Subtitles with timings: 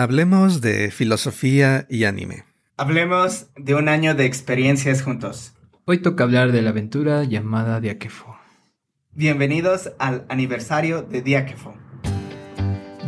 [0.00, 2.44] Hablemos de filosofía y anime.
[2.78, 5.52] Hablemos de un año de experiencias juntos.
[5.84, 8.34] Hoy toca hablar de la aventura llamada Diakefo.
[9.12, 11.74] Bienvenidos al aniversario de Diakefo.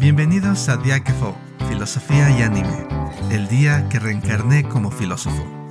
[0.01, 1.35] Bienvenidos a Diakefo,
[1.67, 2.87] Filosofía y Anime,
[3.31, 5.62] el día que reencarné como filósofo.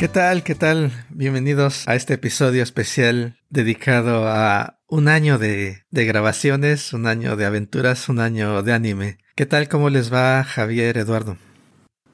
[0.00, 0.42] ¿Qué tal?
[0.44, 0.92] ¿Qué tal?
[1.10, 8.08] Bienvenidos a este episodio especial dedicado a un año de, grabaciones, un año de aventuras,
[8.08, 9.18] un año de anime.
[9.36, 9.68] ¿Qué tal?
[9.68, 11.36] ¿Cómo les va Javier, Eduardo?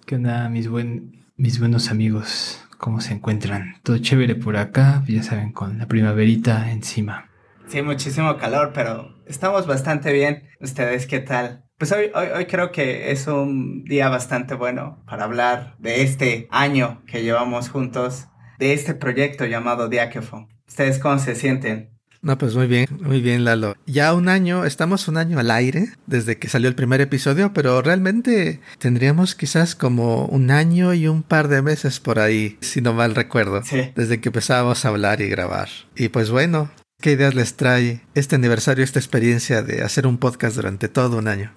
[0.05, 2.61] ¿Qué onda, mis, buen, mis buenos amigos?
[2.77, 3.77] ¿Cómo se encuentran?
[3.85, 7.31] Todo chévere por acá, ya saben, con la primaverita encima.
[7.69, 10.49] Sí, muchísimo calor, pero estamos bastante bien.
[10.59, 11.66] ¿Ustedes qué tal?
[11.79, 16.49] Pues hoy, hoy, hoy creo que es un día bastante bueno para hablar de este
[16.51, 20.49] año que llevamos juntos, de este proyecto llamado Diakefo.
[20.67, 21.91] ¿Ustedes cómo se sienten?
[22.23, 23.77] No, pues muy bien, muy bien, Lalo.
[23.87, 27.83] Ya un año, estamos un año al aire desde que salió el primer episodio, pero
[27.83, 32.95] realmente tendríamos quizás como un año y un par de meses por ahí, si no
[32.95, 33.93] mal recuerdo, Sí.
[33.95, 35.69] desde que empezábamos a hablar y grabar.
[35.95, 36.71] Y pues bueno,
[37.03, 41.29] ¿qué ideas les trae este aniversario, esta experiencia de hacer un podcast durante todo un
[41.29, 41.53] año?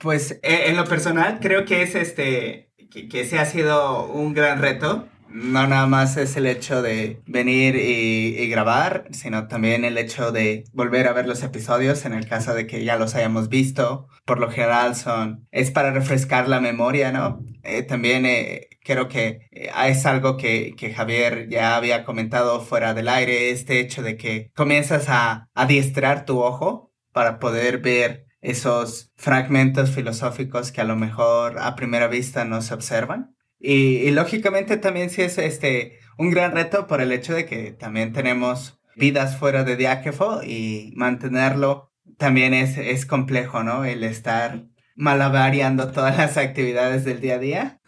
[0.00, 4.32] Pues eh, en lo personal creo que es este, que, que ese ha sido un
[4.32, 5.06] gran reto.
[5.28, 10.64] No nada más es el hecho de venir y, grabar, sino también el hecho de
[10.72, 14.08] volver a ver los episodios en el caso de que ya los hayamos visto.
[14.24, 17.44] Por lo general son, es para refrescar la memoria, ¿no?
[17.62, 23.08] Eh, también eh, creo que es algo que, que Javier ya había comentado fuera del
[23.08, 29.90] aire, este hecho de que comienzas a adiestrar tu ojo para poder ver esos fragmentos
[29.90, 33.36] filosóficos que a lo mejor a primera vista no se observan.
[33.58, 37.72] Y, y, lógicamente también sí es este un gran reto por el hecho de que
[37.72, 43.84] también tenemos vidas fuera de Diáquefo y mantenerlo también es, es complejo, ¿no?
[43.84, 47.80] El estar malavariando todas las actividades del día a día.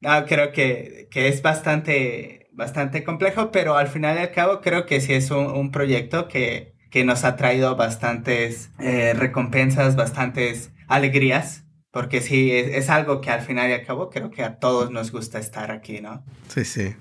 [0.00, 4.86] No, creo que, que es bastante, bastante complejo, pero al final y al cabo creo
[4.86, 10.70] que sí es un, un proyecto que, que nos ha traído bastantes eh, recompensas, bastantes
[10.86, 14.60] alegrías, porque sí, es, es, algo que al final y al cabo creo que a
[14.60, 16.24] todos nos gusta estar aquí, ¿no?
[16.46, 16.94] Sí, sí.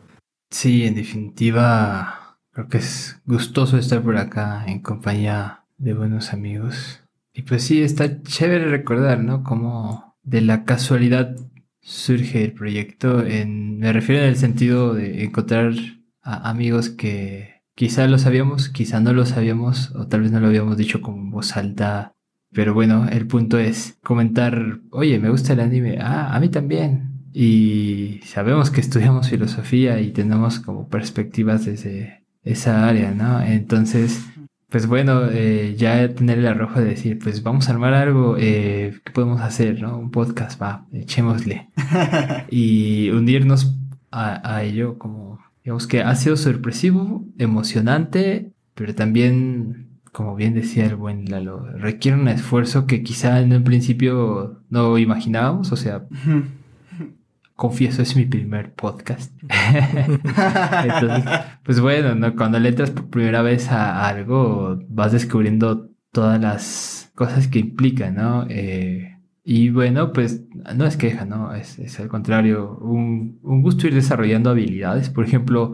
[0.50, 7.03] Sí, en definitiva, creo que es gustoso estar por acá en compañía de buenos amigos.
[7.32, 9.44] Y pues sí, está chévere recordar, ¿no?
[9.44, 11.36] Como de la casualidad
[11.82, 13.24] surge el proyecto.
[13.24, 15.74] En, me refiero en el sentido de encontrar
[16.24, 20.47] a amigos que quizá lo sabíamos, quizá no lo sabíamos, o tal vez no lo
[20.47, 22.13] habíamos dicho con voz alta.
[22.51, 27.11] Pero bueno, el punto es comentar, oye, me gusta el anime, ah, a mí también.
[27.34, 33.41] Y sabemos que estudiamos filosofía y tenemos como perspectivas desde esa área, ¿no?
[33.41, 34.23] Entonces,
[34.69, 39.00] pues bueno, eh, ya tener el arrojo de decir, pues vamos a armar algo, eh,
[39.03, 39.97] ¿qué podemos hacer, no?
[39.97, 41.69] Un podcast, va, echémosle.
[42.51, 43.75] y unirnos
[44.11, 50.85] a, a ello como, digamos que ha sido sorpresivo, emocionante, pero también como bien decía
[50.85, 56.06] el buen Lalo, requiere un esfuerzo que quizá en un principio no imaginábamos, o sea,
[57.56, 59.34] confieso, es mi primer podcast.
[60.84, 61.25] Entonces,
[61.63, 62.35] pues bueno, ¿no?
[62.35, 68.12] cuando le entras por primera vez a algo, vas descubriendo todas las cosas que implica,
[68.12, 68.46] ¿no?
[68.50, 69.12] Eh,
[69.44, 70.44] y bueno, pues
[70.76, 71.54] no es queja, ¿no?
[71.54, 75.74] Es, es al contrario, un, un gusto ir desarrollando habilidades, por ejemplo,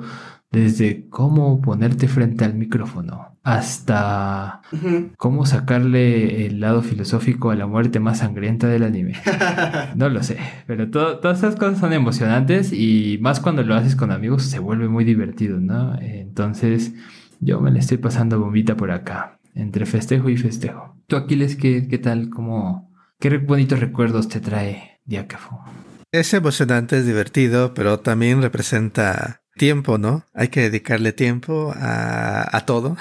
[0.52, 5.12] desde cómo ponerte frente al micrófono hasta uh -huh.
[5.18, 9.14] cómo sacarle el lado filosófico a la muerte más sangrienta del anime.
[9.96, 10.38] No lo sé,
[10.68, 14.60] pero to todas esas cosas son emocionantes y más cuando lo haces con amigos se
[14.60, 15.98] vuelve muy divertido, ¿no?
[16.00, 16.94] Entonces
[17.40, 20.96] yo me la estoy pasando bombita por acá, entre festejo y festejo.
[21.08, 22.30] ¿Tú, Aquiles, qué, qué tal?
[22.30, 22.89] ¿Cómo,
[23.20, 25.62] ¿Qué bonitos recuerdos te trae Diácafo?
[26.10, 30.26] Es emocionante, es divertido, pero también representa tiempo, ¿no?
[30.34, 32.96] Hay que dedicarle tiempo a, a todo.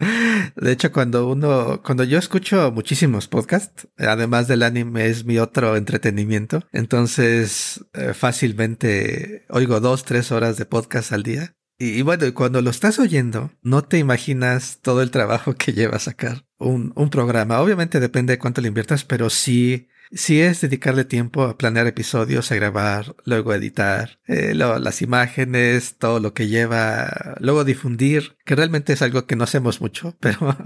[0.56, 5.76] de hecho, cuando uno, cuando yo escucho muchísimos podcasts, además del anime es mi otro
[5.76, 11.54] entretenimiento, entonces eh, fácilmente oigo dos, tres horas de podcast al día.
[11.78, 16.00] Y, bueno, cuando lo estás oyendo, no te imaginas todo el trabajo que lleva a
[16.00, 17.60] sacar un, un programa.
[17.60, 22.50] Obviamente depende de cuánto le inviertas, pero sí sí es dedicarle tiempo a planear episodios,
[22.50, 28.92] a grabar, luego editar, eh, las imágenes, todo lo que lleva, luego difundir, que realmente
[28.92, 30.56] es algo que no hacemos mucho, pero,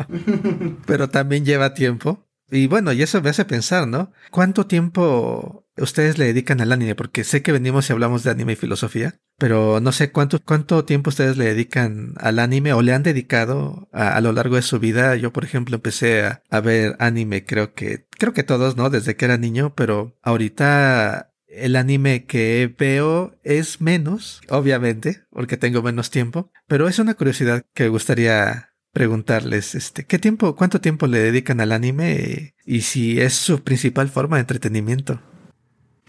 [0.86, 2.26] pero también lleva tiempo.
[2.50, 4.12] Y bueno, y eso me hace pensar, ¿no?
[4.30, 6.94] ¿Cuánto tiempo ustedes le dedican al anime?
[6.94, 10.84] Porque sé que venimos y hablamos de anime y filosofía, pero no sé cuánto, cuánto
[10.84, 14.78] tiempo ustedes le dedican al anime o le han dedicado a, lo largo de su
[14.78, 15.16] vida.
[15.16, 18.90] Yo, por ejemplo, empecé a, a, ver anime, creo que, creo que todos, ¿no?
[18.90, 25.82] Desde que era niño, pero ahorita el anime que veo es menos, obviamente, porque tengo
[25.82, 31.06] menos tiempo, pero es una curiosidad que me gustaría preguntarles, este, ¿qué tiempo, cuánto tiempo
[31.06, 35.20] le dedican al anime y si es su principal forma de entretenimiento?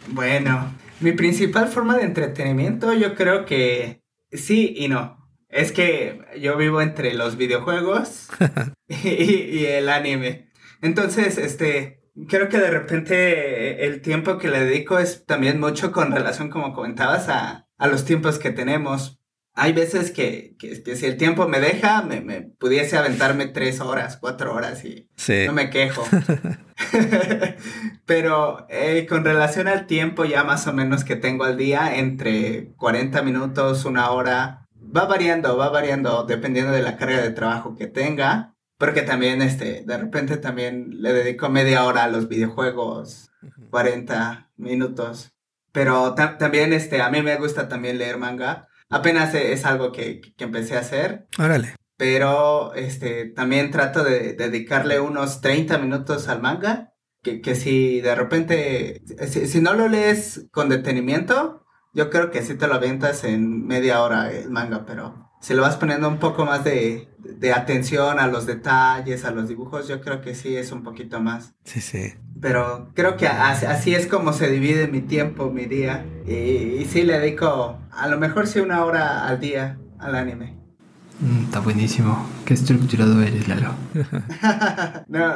[0.08, 4.02] Bueno, mi principal forma de entretenimiento yo creo que
[4.32, 5.18] sí y no.
[5.50, 8.28] Es que yo vivo entre los videojuegos
[8.88, 10.52] y, el anime.
[10.82, 16.12] Entonces, este, creo que de repente el tiempo que le dedico es también mucho con
[16.12, 19.19] relación, como comentabas, a, a los tiempos que tenemos
[19.60, 20.56] hay veces que,
[20.96, 25.10] si el tiempo me deja, me, pudiese aventarme tres horas, cuatro horas y
[25.46, 26.08] no me quejo.
[28.06, 32.72] Pero eh, con relación al tiempo ya más o menos que tengo al día, entre
[32.78, 34.66] 40 minutos, una hora,
[34.96, 38.56] va variando, va variando dependiendo de la carga de trabajo que tenga.
[38.78, 43.30] Porque también, este, de repente también le dedico media hora a los videojuegos,
[43.72, 45.34] 40 minutos.
[45.74, 50.76] Pero también, este, a mí me gusta también leer manga apenas es algo que, empecé
[50.76, 51.28] a hacer.
[51.38, 51.76] Órale.
[51.98, 56.94] Pero este, también trato de, dedicarle unos 30 minutos al manga.
[57.22, 62.56] Que, que si de repente, si, no lo lees con detenimiento, yo creo que sí
[62.56, 66.46] te lo avientas en media hora el manga, pero si lo vas poniendo un poco
[66.46, 70.72] más de, de atención a los detalles, a los dibujos, yo creo que sí es
[70.72, 71.54] un poquito más.
[71.64, 72.14] Sí, sí.
[72.42, 76.06] Pero creo que así, es como se divide mi tiempo, mi día.
[76.26, 80.59] Y, sí le dedico a lo mejor sí una hora al día al anime.
[81.22, 82.30] Mm, está buenísimo.
[82.46, 83.74] Qué estructurado eres, Lalo.
[85.08, 85.34] no,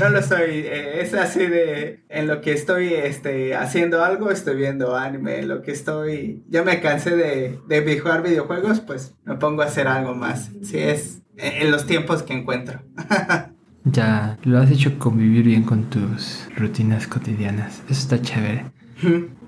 [0.00, 0.60] no lo soy.
[0.66, 5.40] Eh, es así de en lo que estoy este, haciendo algo, estoy viendo anime.
[5.40, 6.44] En lo que estoy.
[6.48, 10.50] Ya me cansé de, de jugar videojuegos, pues me pongo a hacer algo más.
[10.62, 12.80] Si es en los tiempos que encuentro.
[13.84, 17.82] Ya lo has hecho convivir bien con tus rutinas cotidianas.
[17.88, 18.66] Eso está chévere.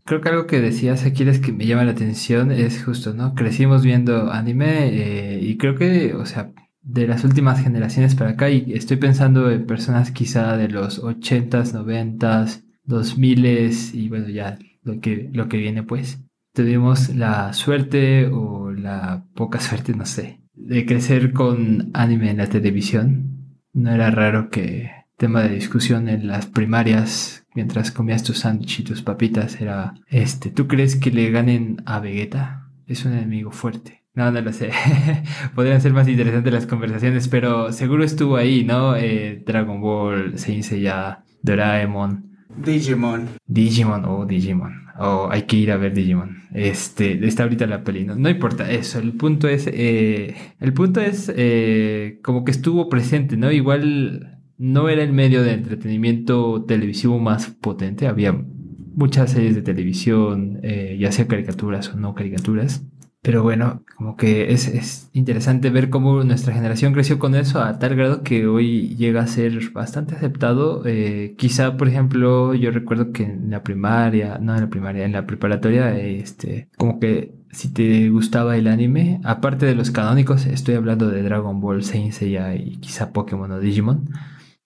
[0.05, 3.35] Creo que algo que decías, Aquiles, que me llama la atención es justo, ¿no?
[3.35, 6.53] Crecimos viendo anime eh, y creo que, o sea,
[6.83, 11.73] de las últimas generaciones para acá, y estoy pensando en personas quizá de los 80s,
[11.73, 16.21] 90s, 2000s y bueno, ya lo que, lo que viene pues.
[16.53, 22.49] Tuvimos la suerte o la poca suerte, no sé, de crecer con anime en la
[22.49, 23.31] televisión
[23.73, 28.85] no era raro que tema de discusión en las primarias mientras comías tus sándwich y
[28.85, 32.71] tus papitas era este, ¿tú crees que le ganen a Vegeta?
[32.87, 34.03] Es un enemigo fuerte.
[34.15, 34.71] No, no lo sé.
[35.55, 38.97] Podrían ser más interesantes las conversaciones, pero seguro estuvo ahí, ¿no?
[38.97, 42.39] Eh, Dragon Ball, Saint Seiya, Doraemon.
[42.57, 43.29] Digimon.
[43.47, 44.87] Digimon, oh, Digimon.
[44.99, 46.45] Oh, hay que ir a ver Digimon.
[46.55, 48.07] Este, está ahorita la peli.
[48.07, 48.99] No, importa eso.
[48.99, 53.53] El punto es, eh, el punto es eh, como que estuvo presente, ¿no?
[53.53, 58.07] Igual no era el medio de entretenimiento televisivo más potente.
[58.07, 58.33] Había
[58.95, 62.85] muchas series de televisión, eh, ya sea caricaturas o no caricaturas.
[63.23, 67.97] Pero bueno, como que es, interesante ver cómo nuestra generación creció con eso a tal
[67.97, 70.83] grado que hoy llega a ser bastante aceptado.
[70.85, 75.13] Eh, quizá, por ejemplo, yo recuerdo que en la primaria, no en la primaria, en
[75.13, 80.75] la preparatoria, este, como que si te gustaba el anime, aparte de los canónicos, estoy
[80.75, 84.11] hablando de Dragon Ball, Saint y quizá Pokémon o Digimon,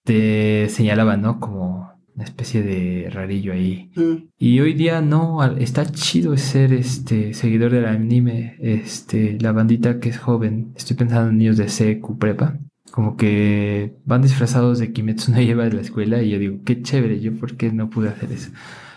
[0.04, 1.40] te señalaban, ¿no?
[1.40, 3.90] Como una especie de rarillo ahí.
[4.38, 10.11] Y hoy día no, está chido ser este seguidor del anime, este, la bandita que
[10.11, 12.58] es joven, estoy pensando en niños de secu, prepa,
[12.92, 16.80] como que van disfrazados de Kimetsu no lleva de la escuela y yo digo, qué
[16.80, 18.52] chévere, yo por qué no pude hacer eso.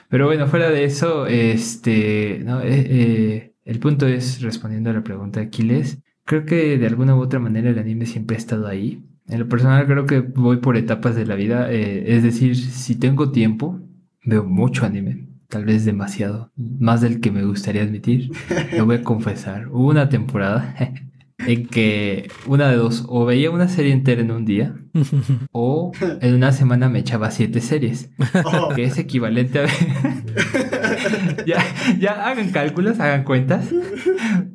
[0.10, 5.04] Pero bueno, fuera de eso, este, no, eh, eh, el punto es, respondiendo a la
[5.04, 8.68] pregunta de Aquiles, creo que de alguna u otra manera el anime siempre ha estado
[8.68, 9.04] ahí.
[9.28, 11.72] En lo personal creo que voy por etapas de la vida.
[11.72, 13.80] Eh, es decir, si tengo tiempo,
[14.24, 15.28] veo mucho anime.
[15.50, 16.52] Tal vez demasiado.
[16.56, 18.32] Más del que me gustaría admitir.
[18.78, 19.70] Lo voy a confesar.
[19.70, 20.76] Una temporada
[21.40, 24.76] en que una de dos, o veía una serie entera en un día,
[25.52, 28.12] o en una semana me echaba siete series,
[28.44, 28.70] oh.
[28.76, 29.66] que es equivalente a...
[31.46, 31.64] ya,
[32.00, 33.70] ya hagan cálculos, hagan cuentas.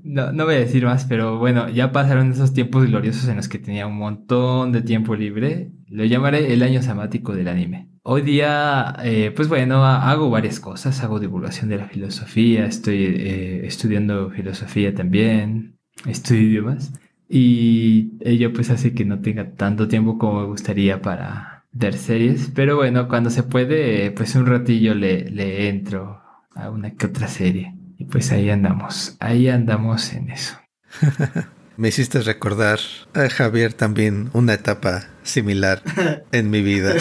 [0.02, 3.48] No, no voy a decir más, pero bueno, ya pasaron esos tiempos gloriosos en los
[3.48, 5.72] que tenía un montón de tiempo libre.
[5.86, 7.88] Lo llamaré el año sabático del anime.
[8.02, 11.02] Hoy día, eh, pues bueno, hago varias cosas.
[11.02, 16.92] Hago divulgación de la filosofía, estoy eh, estudiando filosofía también, estudio idiomas.
[17.28, 22.50] Y ello pues hace que no tenga tanto tiempo como me gustaría para, ver series,
[22.54, 26.21] pero bueno, cuando se puede, pues un ratillo le, le entro
[26.54, 27.75] a una que otra serie.
[27.99, 30.56] Y pues ahí andamos, ahí andamos en eso.
[31.78, 32.80] Me hiciste recordar
[33.14, 35.82] a Javier también una etapa similar
[36.32, 36.94] en mi vida.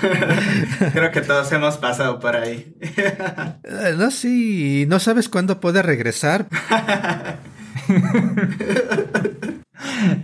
[0.92, 2.76] Creo que todos hemos pasado por ahí.
[2.80, 6.46] Eh, no, sí, no sabes cuándo puede regresar.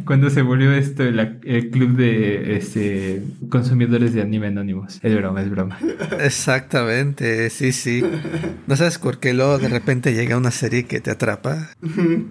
[0.04, 4.98] Cuando se volvió esto el, el club de este, consumidores de anime anónimos.
[5.02, 5.78] Es broma, es broma.
[6.20, 8.02] Exactamente, sí, sí.
[8.66, 11.70] No sabes por qué luego de repente llega una serie que te atrapa.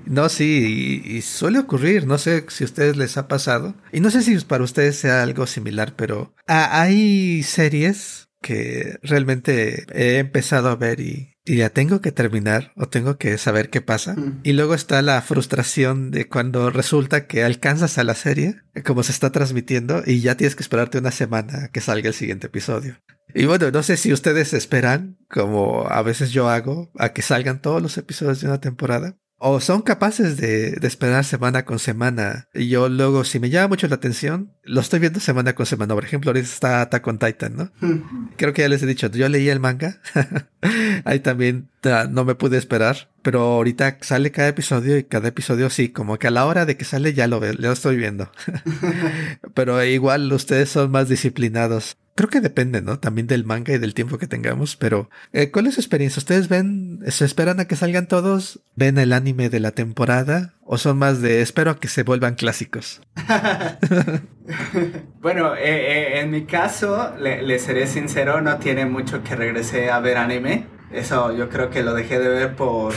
[0.06, 2.08] No, sí, y, y suele ocurrir.
[2.08, 3.76] No sé si a ustedes les ha pasado.
[3.92, 9.86] Y no sé si para ustedes sea algo similar, pero ah, hay series que realmente
[9.94, 13.82] he empezado a ver y, y ya tengo que terminar o tengo que saber qué
[13.82, 14.16] pasa.
[14.16, 14.42] Mm.
[14.44, 19.12] Y luego está la frustración de cuando resulta que alcanzas a la serie, como se
[19.12, 22.98] está transmitiendo, y ya tienes que esperarte una semana que salga el siguiente episodio.
[23.34, 27.62] Y bueno, no sé si ustedes esperan, como a veces yo hago, a que salgan
[27.62, 29.18] todos los episodios de una temporada.
[29.44, 32.48] O son capaces de, de, esperar semana con semana.
[32.54, 35.96] Y yo luego, si me llama mucho la atención, lo estoy viendo semana con semana.
[35.96, 37.72] Por ejemplo, ahorita está Attack on Titan, ¿no?
[38.38, 40.00] Creo que ya les he dicho, yo leí el manga.
[41.06, 41.70] Ahí también
[42.12, 43.10] no me pude esperar.
[43.24, 46.78] Pero ahorita sale cada episodio y cada episodio sí, como que a la hora de
[46.78, 48.32] que sale ya lo veo, ya lo estoy viendo.
[49.56, 51.98] pero igual ustedes son más disciplinados.
[52.22, 53.00] Creo que depende, ¿no?
[53.00, 56.20] También del manga y del tiempo que tengamos, pero eh, ¿cuál es su experiencia?
[56.20, 58.60] ¿Ustedes ven, se esperan a que salgan todos?
[58.76, 60.54] ¿Ven el anime de la temporada?
[60.62, 63.02] ¿O son más de espero a que se vuelvan clásicos?
[65.20, 69.90] bueno, eh, eh, en mi caso, le, le, seré sincero, no tiene mucho que regresé
[69.90, 70.68] a ver anime.
[70.92, 72.94] Eso yo creo que lo dejé de ver por,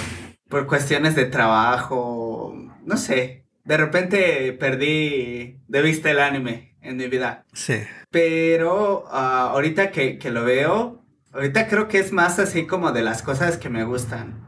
[0.51, 2.55] por cuestiones de trabajo,
[2.85, 3.47] no sé.
[3.65, 7.47] De repente perdí de vista el anime en mi vida.
[7.55, 7.81] Sí.
[8.15, 13.03] Pero uh, ahorita que, que, lo veo, ahorita creo que es más así como de
[13.03, 14.47] las cosas que me gustan.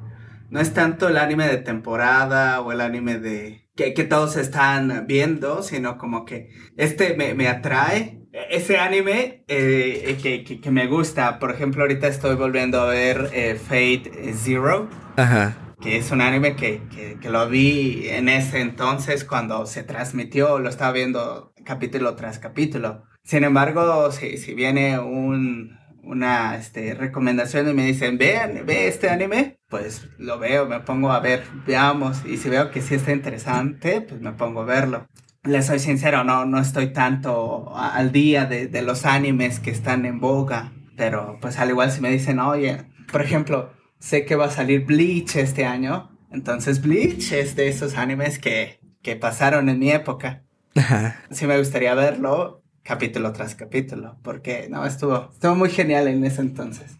[0.51, 5.07] No es tanto el anime de temporada o el anime de que, que todos están
[5.09, 8.23] viendo, sino como que este me, me atrae.
[8.51, 13.31] Ese anime eh, que, que, que, me gusta, por ejemplo, ahorita estoy volviendo a ver
[13.33, 14.89] eh, Fate Zero.
[15.17, 19.83] Ajá que es un anime que, que, que, lo vi en ese entonces cuando se
[19.83, 23.05] transmitió, lo estaba viendo capítulo tras capítulo.
[23.27, 29.11] Sin embargo, si, si viene un, una este, recomendación y me dicen, vean, ve este
[29.11, 33.11] anime, pues lo veo, me pongo a ver, veamos, y si veo que sí está
[33.11, 35.09] interesante, pues me pongo a verlo.
[35.43, 40.07] Les soy sincero, no, no estoy tanto al día de, de los animes que están
[40.07, 44.45] en boga, pero pues al igual si me dicen, oye, por ejemplo, sé que va
[44.45, 46.17] a salir Bleach este año.
[46.31, 50.45] Entonces Bleach es de esos animes que, que pasaron en mi época.
[50.77, 51.17] Ajá.
[51.33, 56.43] Sí me gustaría verlo capítulo tras capítulo, porque no, estuvo, estuvo muy genial en ese
[56.43, 56.99] entonces.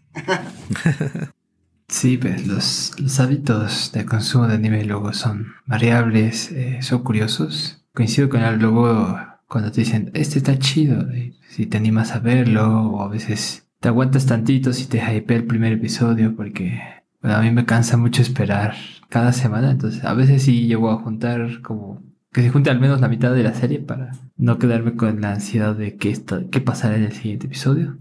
[1.87, 7.85] sí, pues los, los, hábitos de consumo de anime luego son variables, eh, son curiosos.
[7.93, 9.17] Coincido con el luego
[9.47, 11.07] cuando te dicen, este está chido,
[11.49, 15.45] si te animas a verlo, o a veces te aguantas tantito si te hypea el
[15.45, 16.81] primer episodio porque
[17.21, 18.75] a mí me cansa mucho esperar
[19.09, 23.01] cada semana, entonces a veces sí llego a juntar como que se junte al menos
[23.01, 26.15] la mitad de la serie para no quedarme con la ansiedad de qué,
[26.51, 27.97] qué pasará en el siguiente episodio.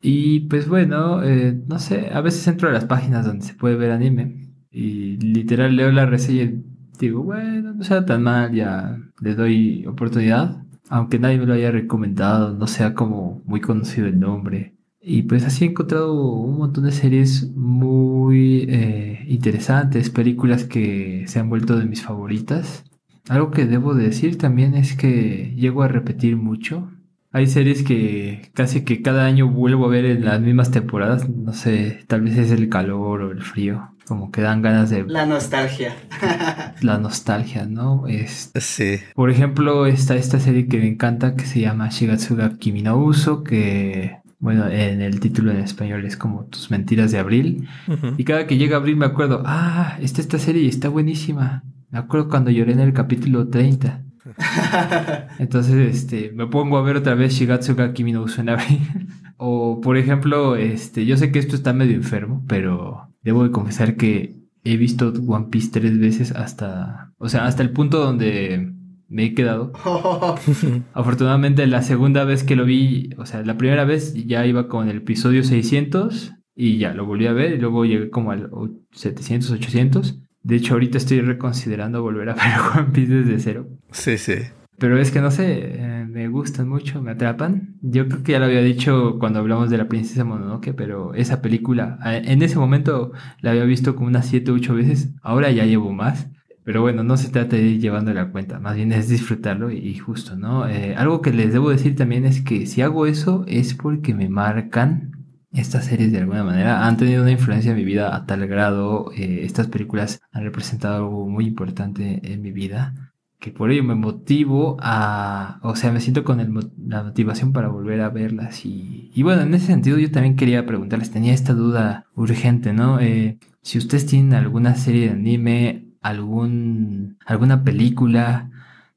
[0.00, 3.76] Y pues bueno, eh, no sé, a veces entro a las páginas donde se puede
[3.76, 6.62] ver anime y literal leo la reseña y
[7.00, 10.62] digo, bueno, no sea tan mal, ya le doy oportunidad.
[10.88, 14.74] Aunque nadie me lo haya recomendado, no sea como muy conocido el nombre.
[15.00, 21.38] Y pues así he encontrado un montón de series muy eh, interesantes, películas que se
[21.38, 22.84] han vuelto de mis favoritas.
[23.28, 26.90] Algo que debo decir también es que llego a repetir mucho.
[27.30, 31.28] Hay series que casi que cada año vuelvo a ver en las mismas temporadas.
[31.28, 33.90] No sé, tal vez es el calor o el frío.
[34.06, 35.04] Como que dan ganas de...
[35.04, 35.94] La nostalgia.
[36.80, 38.06] la nostalgia, ¿no?
[38.06, 38.50] Es...
[38.54, 38.96] Sí.
[39.14, 43.44] Por ejemplo, está esta serie que me encanta que se llama Shigatsuga Kimi no Uso,
[43.44, 47.68] que bueno, en el título en español es como Tus mentiras de abril.
[47.86, 48.14] Uh -huh.
[48.16, 51.64] Y cada que llega abril me acuerdo, ah, está esta serie y está buenísima.
[51.90, 54.04] Me acuerdo cuando lloré en el capítulo 30.
[55.38, 58.80] Entonces, este, me pongo a ver otra vez Shigatsuga Kimi no abril.
[59.36, 63.96] o, por ejemplo, este, yo sé que esto está medio enfermo, pero debo de confesar
[63.96, 68.74] que he visto One Piece tres veces hasta, o sea, hasta el punto donde
[69.08, 69.72] me he quedado.
[70.92, 74.88] Afortunadamente la segunda vez que lo vi, o sea, la primera vez ya iba con
[74.88, 78.50] el episodio 600 y ya lo volví a ver y luego llegué como al
[78.92, 80.20] 700, 800.
[80.48, 83.68] De hecho, ahorita estoy reconsiderando volver a ver One Piece desde cero.
[83.90, 84.36] Sí, sí.
[84.78, 87.76] Pero es que no sé, eh, me gustan mucho, me atrapan.
[87.82, 91.42] Yo creo que ya lo había dicho cuando hablamos de la princesa Mononoke, pero esa
[91.42, 93.12] película, en ese momento
[93.42, 96.30] la había visto como unas 7 o 8 veces, ahora ya llevo más.
[96.64, 99.98] Pero bueno, no se trata de ir llevando la cuenta, más bien es disfrutarlo y
[99.98, 100.66] justo, ¿no?
[100.66, 104.30] Eh, algo que les debo decir también es que si hago eso es porque me
[104.30, 105.17] marcan
[105.52, 109.10] estas series de alguna manera han tenido una influencia en mi vida a tal grado,
[109.16, 113.94] eh, estas películas han representado algo muy importante en mi vida, que por ello me
[113.94, 116.38] motivo a, o sea, me siento con
[116.86, 118.66] la motivación para volver a verlas.
[118.66, 123.00] Y, y, bueno, en ese sentido yo también quería preguntarles, tenía esta duda urgente, ¿no?
[123.00, 128.50] Eh, si ustedes tienen alguna serie de anime, algún, alguna película,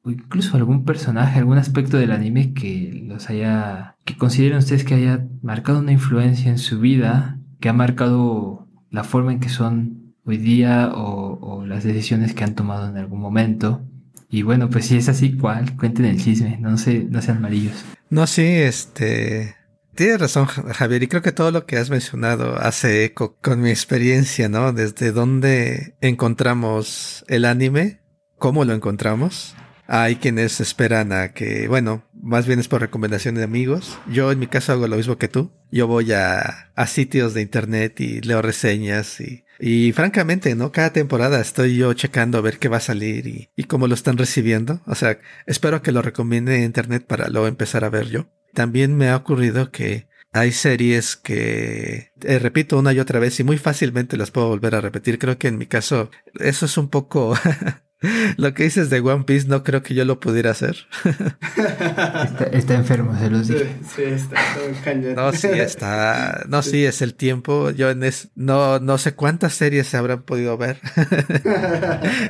[0.03, 4.95] o incluso algún personaje, algún aspecto del anime que los haya, que consideren ustedes que
[4.95, 10.15] haya marcado una influencia en su vida, que ha marcado la forma en que son
[10.25, 13.81] hoy día o, las decisiones que han tomado en algún momento.
[14.29, 15.77] Y bueno, pues si es así, ¿cuál?
[15.77, 17.85] Cuenten el chisme, no, sé, no sean amarillos.
[18.09, 19.55] No, sí, este...
[19.95, 23.69] Tienes razón, Javier, y creo que todo lo que has mencionado hace eco con mi
[23.69, 24.71] experiencia, ¿no?
[24.71, 27.99] Desde dónde encontramos el anime,
[28.37, 29.55] cómo lo encontramos,
[29.93, 33.99] hay quienes esperan a que, bueno, más bien es por recomendación de amigos.
[34.09, 35.51] Yo en mi caso hago lo mismo que tú.
[35.69, 40.71] Yo voy a, a sitios de internet y leo reseñas y, y francamente, ¿no?
[40.71, 43.93] Cada temporada estoy yo checando a ver qué va a salir y, y cómo lo
[43.93, 44.79] están recibiendo.
[44.85, 48.29] O sea, espero que lo recomiende en internet para luego empezar a ver yo.
[48.53, 53.43] También me ha ocurrido que hay series que eh, repito una y otra vez y
[53.43, 55.19] muy fácilmente las puedo volver a repetir.
[55.19, 57.35] Creo que en mi caso eso es un poco
[58.37, 60.87] Lo que dices de One Piece no creo que yo lo pudiera hacer.
[62.51, 63.61] está, enfermo, se los digo.
[63.95, 66.43] Sí, está todo No, sí, está.
[66.47, 67.69] No, sí, es el tiempo.
[67.71, 70.79] Yo en es, no, no sé cuántas series se habrán podido ver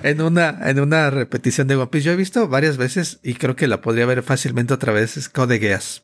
[0.03, 2.05] en una, en una repetición de One Piece.
[2.05, 5.15] Yo he visto varias veces y creo que la podría ver fácilmente otra vez.
[5.15, 6.03] Es Code Geass.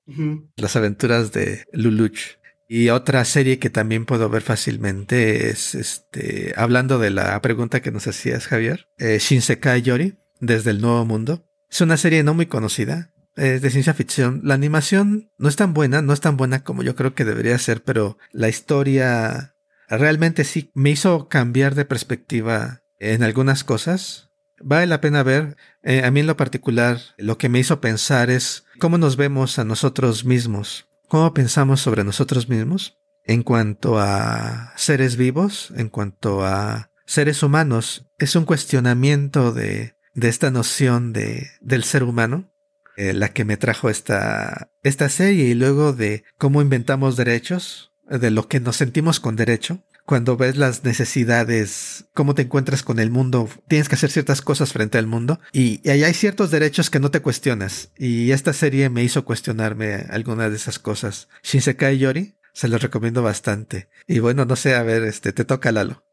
[0.55, 2.37] Las aventuras de Luluch.
[2.67, 7.91] Y otra serie que también puedo ver fácilmente es, este, hablando de la pregunta que
[7.91, 11.45] nos hacías, Javier, eh, Shinsekai Yori, desde el Nuevo Mundo.
[11.69, 14.41] Es una serie no muy conocida, es de ciencia ficción.
[14.43, 17.58] La animación no es tan buena, no es tan buena como yo creo que debería
[17.58, 19.56] ser, pero la historia
[19.88, 24.30] realmente sí me hizo cambiar de perspectiva en algunas cosas.
[24.60, 25.56] Vale la pena ver.
[25.84, 29.58] Eh, a mí en lo particular, lo que me hizo pensar es cómo nos vemos
[29.60, 36.46] a nosotros mismos cómo pensamos sobre nosotros mismos en cuanto a seres vivos, en cuanto
[36.46, 38.06] a seres humanos.
[38.17, 42.52] Es un cuestionamiento de, de esta noción de, del ser humano,
[42.96, 48.32] eh, la que me trajo esta, esta serie y luego de cómo inventamos derechos, de
[48.32, 53.12] lo que nos sentimos con derecho, cuando ves las necesidades, cómo te encuentras con el
[53.12, 57.02] mundo, tienes que hacer ciertas cosas frente al mundo y, ahí hay ciertos derechos que
[57.02, 57.91] no te cuestionas.
[57.98, 61.28] Y esta serie me hizo cuestionarme algunas de esas cosas.
[61.43, 63.89] Shinsekai Yori, se los recomiendo bastante.
[64.08, 66.06] Y bueno, no sé, a ver, este, te toca Lalo.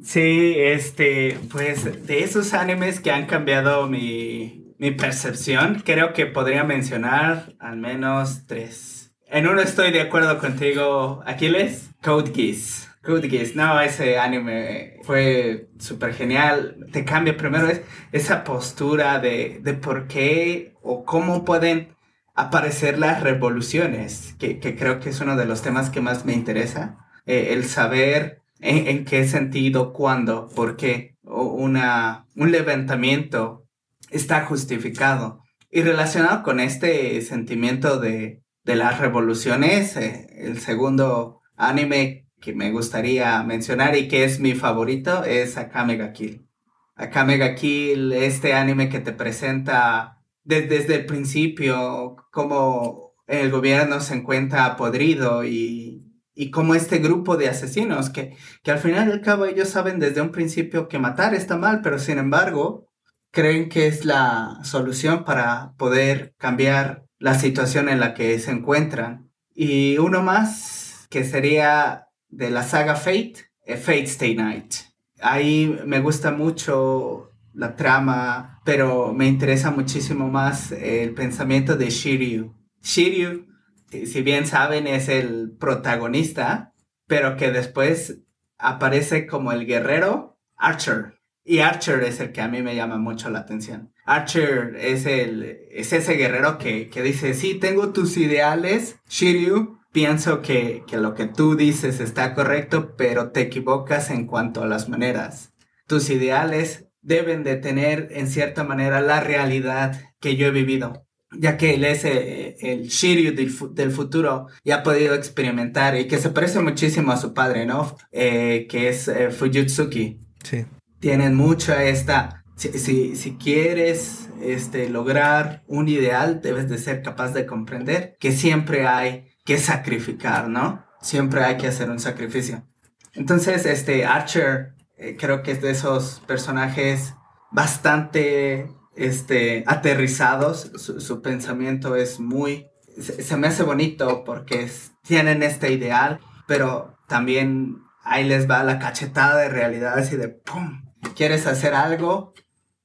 [0.00, 6.62] Sí, este, pues de esos animes que han cambiado mi, mi percepción, creo que podría
[6.62, 9.10] mencionar al menos tres.
[9.28, 12.85] En uno estoy de acuerdo contigo, Aquiles, Code Geass.
[13.06, 16.86] Good no, ese anime fue súper genial.
[16.92, 21.94] Te cambia primero es esa postura de, de, por qué o cómo pueden
[22.34, 26.32] aparecer las revoluciones, que, que, creo que es uno de los temas que más me
[26.32, 26.98] interesa.
[27.26, 33.66] Eh, el saber en, en, qué sentido, cuándo, por qué una, un levantamiento
[34.10, 35.42] está justificado.
[35.70, 42.70] Y relacionado con este sentimiento de, de las revoluciones, eh, el segundo anime que me
[42.70, 46.46] gustaría mencionar y que es mi favorito es Akame ga Kill.
[46.94, 54.14] Akame ga Kill, este anime que te presenta desde el principio cómo el gobierno se
[54.14, 56.04] encuentra podrido y,
[56.36, 60.20] y cómo este grupo de asesinos que, que al final al cabo ellos saben desde
[60.20, 62.86] un principio que matar está mal, pero sin embargo
[63.32, 69.32] creen que es la solución para poder cambiar la situación en la que se encuentran.
[69.52, 72.05] Y uno más que sería
[72.36, 74.74] de la saga Fate, eh, Fate Stay Night.
[75.20, 82.54] Ahí me gusta mucho la trama, pero me interesa muchísimo más el pensamiento de Shiryu.
[82.82, 83.46] Shiryu,
[83.90, 86.74] si bien saben, es el protagonista,
[87.06, 88.18] pero que después
[88.58, 91.14] aparece como el guerrero Archer.
[91.44, 93.92] Y Archer es el que a mí me llama mucho la atención.
[94.04, 100.42] Archer es, el, es ese guerrero que, que dice, sí, tengo tus ideales, Shiryu, pienso
[100.42, 105.54] que, lo que tú dices está correcto, pero te equivocas en cuanto a las maneras.
[105.86, 111.06] Tus ideales deben de tener en cierta manera la realidad que yo he vivido.
[111.32, 113.34] ya que él es eh, el, Shiryu
[113.72, 117.96] del, futuro y ha podido experimentar y que se parece muchísimo a su padre, ¿no?
[118.12, 120.20] Eh, que es eh, Fujitsuki.
[120.44, 120.66] Sí.
[121.00, 122.42] Tienen mucho esta...
[122.56, 128.86] Si, si, quieres este, lograr un ideal, debes de ser capaz de comprender que siempre
[128.86, 130.84] hay que sacrificar, ¿no?
[131.00, 132.66] Siempre hay que hacer un sacrificio.
[133.14, 134.74] Entonces, este Archer
[135.18, 137.14] creo que es de esos personajes
[137.50, 142.66] bastante este, aterrizados, su, pensamiento es muy,
[142.98, 144.68] se, me hace bonito porque
[145.02, 150.82] tienen este ideal, pero también ahí les va la cachetada de realidad así de ¡pum!
[151.14, 152.32] ¿Quieres hacer algo?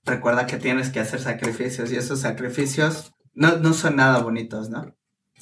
[0.04, 4.93] Recuerda que tienes que hacer sacrificios y esos sacrificios no, no son nada bonitos, ¿no?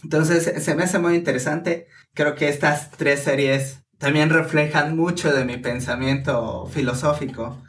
[0.03, 1.87] Entonces se me hace muy interesante.
[2.13, 7.61] Creo que estas tres series también reflejan mucho de mi pensamiento filosófico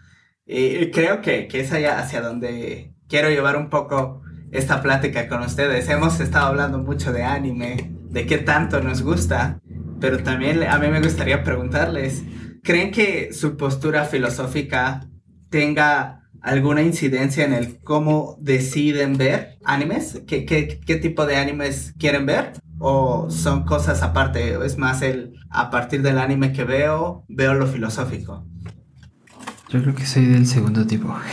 [0.47, 5.43] y creo que, que es allá hacia donde quiero llevar un poco esta plática con
[5.43, 5.89] ustedes.
[5.89, 9.61] Hemos estado hablando mucho de anime, de qué tanto nos gusta,
[10.01, 12.23] pero también a mí me gustaría preguntarles,
[12.63, 15.09] ¿creen que su postura filosófica
[15.51, 20.23] tenga alguna incidencia en el cómo deciden ver animes?
[20.27, 22.53] ¿Qué, qué, qué tipo de animes quieren ver?
[22.79, 24.57] ¿O son cosas aparte?
[24.57, 28.47] ¿O es más el a partir del anime que veo, veo lo filosófico?
[29.69, 31.15] Yo creo que soy del segundo tipo.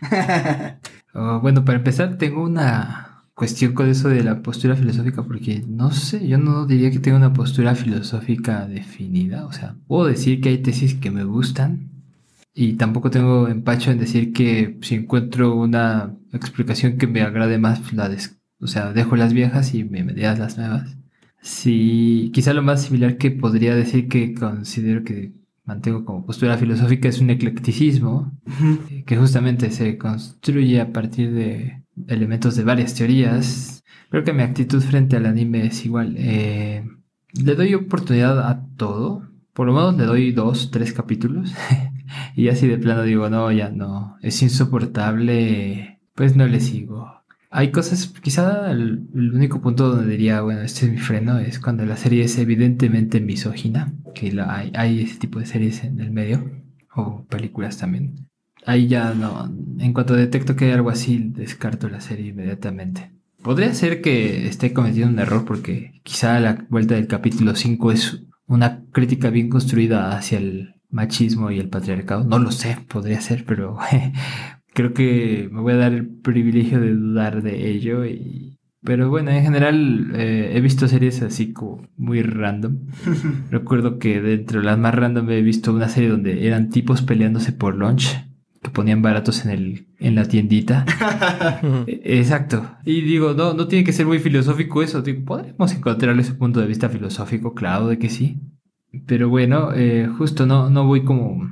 [1.16, 5.92] Oh, bueno, para empezar, tengo una cuestión con eso de la postura filosófica, porque no
[5.92, 9.46] sé, yo no diría que tenga una postura filosófica definida.
[9.46, 11.93] O sea, puedo decir que hay tesis que me gustan,
[12.54, 17.92] y tampoco tengo empacho en decir que si encuentro una explicación que me agrade más,
[17.92, 18.10] la
[18.60, 20.96] o sea, dejo las viejas y me medias las nuevas.
[21.42, 25.32] Sí, quizá lo más similar que podría decir que considero que
[25.64, 28.32] mantengo como postura filosófica es un eclecticismo
[29.04, 33.82] que justamente se construye a partir de elementos de varias teorías.
[34.10, 36.14] Creo que mi actitud frente al anime es igual.
[36.18, 36.88] Eh,
[37.32, 39.28] le doy oportunidad a todo.
[39.52, 41.52] Por lo menos le doy dos, tres capítulos.
[42.34, 44.16] y así de plano digo, no, ya no.
[44.20, 46.00] Es insoportable.
[46.14, 47.12] Pues no le sigo.
[47.50, 51.84] Hay cosas, quizá el, único punto donde diría, bueno, este es mi freno, es cuando
[51.84, 56.50] la serie es evidentemente misógina, que hay, hay ese tipo de series en el medio,
[56.96, 58.28] o películas también.
[58.66, 63.12] Ahí ya no, en cuanto detecto que hay algo así, descarto la serie inmediatamente.
[63.40, 68.24] Podría ser que esté cometiendo un error porque quizá la vuelta del capítulo 5 es
[68.46, 72.24] una crítica bien construida hacia el machismo y el patriarcado.
[72.24, 73.76] No lo sé, podría ser, pero
[74.72, 78.54] creo que me voy a dar el privilegio de dudar de ello y
[78.84, 82.80] pero bueno, en general eh, he visto series así como muy random.
[83.50, 87.52] Recuerdo que dentro de las más random he visto una serie donde eran tipos peleándose
[87.52, 88.14] por lunch
[88.62, 90.84] que ponían baratos en el en la tiendita.
[91.86, 92.76] E, exacto.
[92.84, 96.60] Y digo, no no tiene que ser muy filosófico eso, digo, podríamos encontrarle ese punto
[96.60, 98.42] de vista filosófico, claro de que sí.
[99.06, 101.50] Pero bueno, eh, justo no no voy como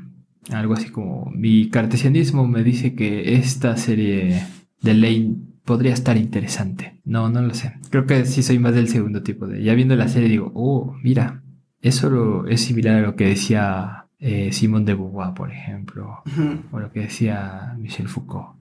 [0.50, 4.44] algo así como mi cartesianismo me dice que esta serie
[4.80, 7.00] de Lane podría estar interesante.
[7.04, 7.74] No, no lo sé.
[7.90, 9.62] Creo que sí soy más del segundo tipo de.
[9.62, 11.42] Ya viendo la serie digo, oh, mira,
[11.80, 16.22] eso es similar a lo que decía eh, Simone de Beauvoir, por ejemplo,
[16.70, 18.56] o lo que decía Michel Foucault.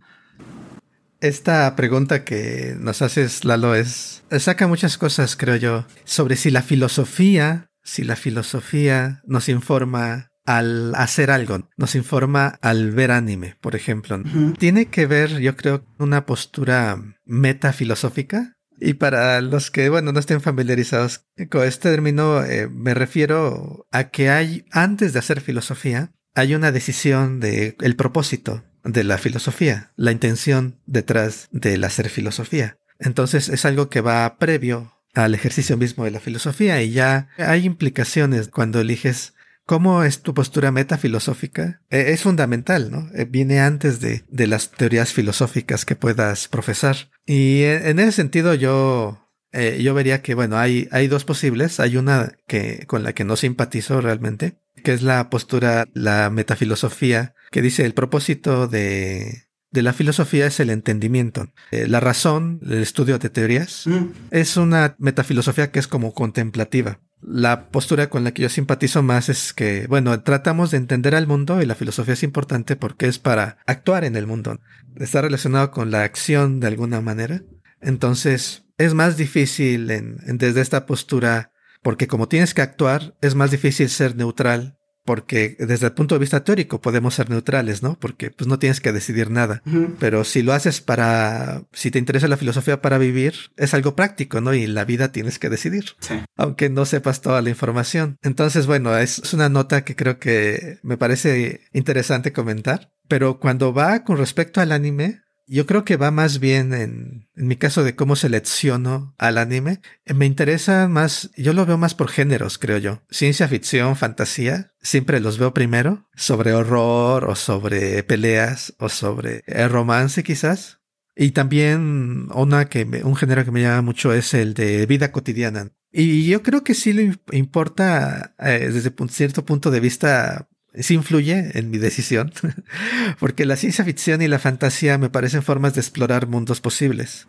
[1.20, 6.64] Esta pregunta que nos haces, Lalo, es saca muchas cosas, creo yo, sobre si la
[6.64, 13.76] filosofía, si la filosofía nos informa al hacer algo, nos informa al ver anime, por
[13.76, 14.22] ejemplo.
[14.58, 18.58] Tiene que ver, yo creo, una postura metafilosófica.
[18.80, 24.06] Y para los que, bueno, no estén familiarizados con este término, eh, me refiero a
[24.06, 29.92] que hay, antes de hacer filosofía, hay una decisión de el propósito de la filosofía,
[29.96, 32.78] la intención detrás del hacer filosofía.
[33.00, 37.66] Entonces es algo que va previo al ejercicio mismo de la filosofía y ya hay
[37.66, 39.34] implicaciones cuando eliges
[39.66, 41.82] ¿Cómo es tu postura metafilosófica?
[41.90, 43.10] E, es fundamental, ¿no?
[43.14, 47.10] E, viene antes de, de, las teorías filosóficas que puedas profesar.
[47.26, 51.80] Y en ese sentido yo, eh, yo vería que, bueno, hay, hay dos posibles.
[51.80, 57.36] Hay una que, con la que no simpatizo realmente, que es la postura, la metafilosofía,
[57.52, 61.48] que dice el propósito de, de la filosofía es el entendimiento.
[61.72, 64.06] Eh, la razón, el estudio de teorías, mm.
[64.32, 67.00] es una metafilosofía que es como contemplativa.
[67.22, 71.28] La postura con la que yo simpatizo más es que, bueno, tratamos de entender al
[71.28, 74.60] mundo y la filosofía es importante porque es para actuar en el mundo.
[74.96, 77.44] Está relacionado con la acción de alguna manera.
[77.80, 81.52] Entonces, es más difícil en, desde esta postura
[81.84, 86.20] porque como tienes que actuar, es más difícil ser neutral porque desde el punto de
[86.20, 87.98] vista teórico podemos ser neutrales, ¿no?
[88.00, 89.64] Porque pues no tienes que decidir nada.
[90.00, 94.42] Pero si lo haces para, si te interesa la filosofía para vivir, es algo práctico,
[94.42, 94.54] ¿no?
[94.54, 95.86] Y la vida tienes que decidir.
[96.00, 96.16] Sí.
[96.36, 98.18] Aunque no sepas toda la información.
[98.22, 102.92] Entonces, bueno, es una nota que creo que me parece interesante comentar.
[103.08, 107.48] Pero cuando va con respecto al anime, yo creo que va más bien en, en
[107.48, 109.82] mi caso de cómo selecciono al anime.
[110.06, 113.02] Me interesa más, yo lo veo más por géneros, creo yo.
[113.10, 116.08] Ciencia ficción, fantasía, siempre los veo primero.
[116.16, 120.80] Sobre horror o sobre peleas o sobre el romance quizás.
[121.16, 125.72] Y también una que un género que me llama mucho es el de vida cotidiana.
[125.92, 130.94] Y yo creo que sí le importa eh, desde un cierto punto de vista sí
[130.94, 132.32] influye en mi decisión,
[133.20, 137.28] porque la ciencia ficción y la fantasía me parecen formas de explorar mundos posibles,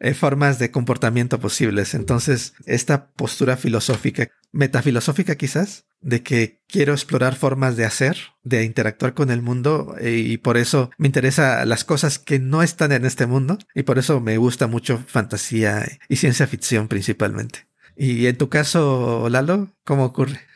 [0.00, 1.94] eh, formas de comportamiento posibles.
[1.94, 9.14] Entonces, esta postura filosófica, metafilosófica quizás, de que quiero explorar formas de hacer, de interactuar
[9.14, 13.04] con el mundo, eh, y por eso me interesa las cosas que no están en
[13.04, 17.66] este mundo, y por eso me gusta mucho fantasía y ciencia ficción principalmente.
[17.96, 20.47] Y en tu caso, Lalo, ¿cómo ocurre?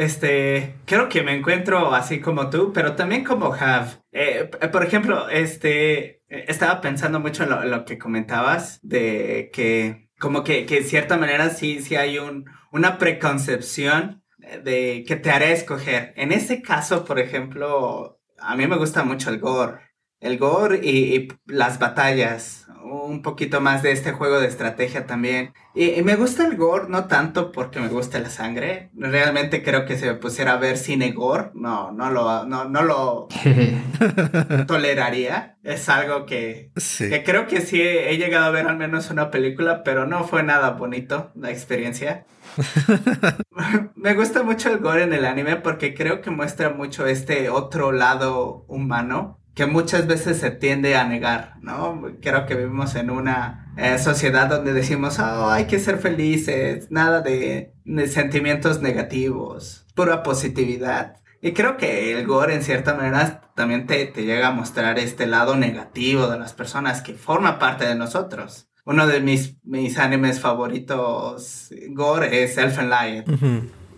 [0.00, 3.98] Este, creo que me encuentro así como tú, pero también como Have.
[4.12, 10.64] Eh, por ejemplo, este, estaba pensando mucho en lo, que comentabas de que, como que,
[10.64, 14.24] que de cierta manera sí, sí hay un, una preconcepción
[14.64, 16.14] de que te haré escoger.
[16.16, 19.82] En ese caso, por ejemplo, a mí me gusta mucho el gore.
[20.18, 25.52] El gore y las batallas un poquito más de este juego de estrategia también.
[25.74, 28.90] Y, me gusta el gore, no tanto porque me gusta la sangre.
[28.96, 32.82] Realmente creo que si me pusiera a ver cine gore, no, no lo, no, no
[32.82, 33.28] lo
[34.66, 35.56] toleraría.
[35.62, 39.82] Es algo que, que creo que sí he, llegado a ver al menos una película,
[39.84, 42.26] pero no fue nada bonito la experiencia.
[43.94, 47.92] me gusta mucho el gore en el anime porque creo que muestra mucho este otro
[47.92, 52.00] lado humano que muchas veces se tiende a negar, ¿no?
[52.22, 57.20] Creo que vivimos en una eh, sociedad donde decimos, oh, hay que ser felices, nada
[57.20, 57.74] de,
[58.08, 61.16] sentimientos negativos, pura positividad.
[61.42, 65.26] Y creo que el gore en cierta manera también te, te, llega a mostrar este
[65.26, 68.70] lado negativo de las personas que forma parte de nosotros.
[68.86, 73.28] Uno de mis, mis animes favoritos, gore, es Elfen Light.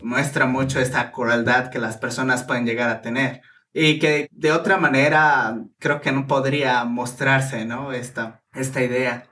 [0.02, 4.76] Muestra mucho esta crueldad que las personas pueden llegar a tener y que de otra
[4.78, 7.92] manera creo que no podría mostrarse, ¿no?
[7.92, 9.28] Esta, esta idea.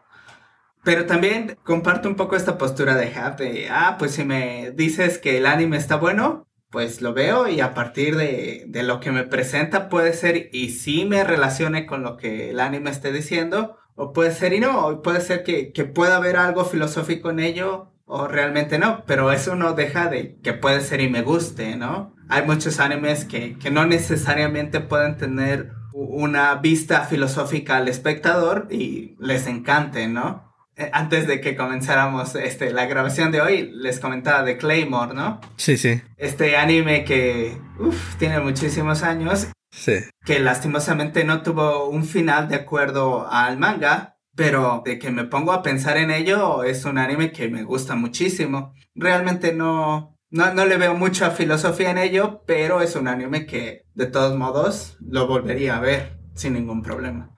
[0.83, 5.19] Pero también comparto un poco esta postura de Hap de, ah, pues si me dices
[5.19, 9.11] que el anime está bueno, pues lo veo y a partir de, de lo que
[9.11, 13.77] me presenta puede ser y sí me relacione con lo que el anime esté diciendo,
[13.95, 17.41] o puede ser y no, o puede ser que, que pueda haber algo filosófico en
[17.41, 21.77] ello, o realmente no, pero eso no deja de que puede ser y me guste,
[21.77, 22.15] ¿no?
[22.31, 29.17] Hay muchos animes que, que no necesariamente pueden tener una vista filosófica al espectador y
[29.19, 30.51] les encante, ¿no?
[30.77, 35.41] Eh, antes de que comenzáramos este, la grabación de hoy, les comentaba de Claymore, ¿no?
[35.57, 36.01] Sí, sí.
[36.17, 39.49] Este anime que uf, tiene muchísimos años.
[39.73, 39.99] Sí.
[40.25, 45.53] Que lastimosamente no tuvo un final de acuerdo al manga, pero de que me pongo
[45.53, 48.73] a pensar en ello, es un anime que me gusta muchísimo.
[48.95, 53.85] Realmente no, no, no le veo mucha filosofía en ello, pero es un anime que
[53.95, 57.37] de todos modos lo volvería a ver sin ningún problema.